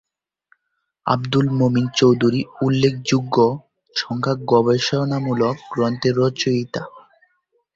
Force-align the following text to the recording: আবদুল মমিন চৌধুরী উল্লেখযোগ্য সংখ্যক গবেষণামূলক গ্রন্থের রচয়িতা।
আবদুল 1.05 1.47
মমিন 1.59 1.85
চৌধুরী 1.97 2.41
উল্লেখযোগ্য 2.61 3.35
সংখ্যক 3.95 4.39
গবেষণামূলক 4.51 5.55
গ্রন্থের 5.71 6.15
রচয়িতা। 6.17 6.81